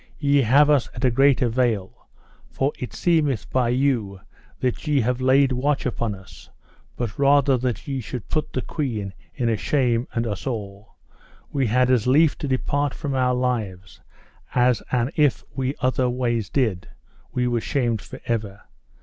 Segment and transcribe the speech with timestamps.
[0.17, 2.07] Ye have us at a great avail,
[2.49, 4.19] for it seemeth by you
[4.59, 6.49] that ye have laid watch upon us;
[6.97, 10.95] but rather than ye should put the queen to a shame and us all,
[11.51, 14.01] we had as lief to depart from our lives,
[14.51, 16.87] for an if we other ways did,
[17.31, 18.61] we were shamed for ever.